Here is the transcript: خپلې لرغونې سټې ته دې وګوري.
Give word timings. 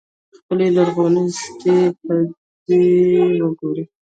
خپلې 0.37 0.67
لرغونې 0.75 1.23
سټې 1.39 1.77
ته 2.03 2.15
دې 2.65 2.81
وګوري. 3.43 3.83